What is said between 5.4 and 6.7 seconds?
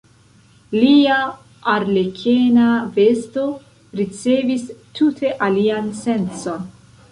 alian sencon.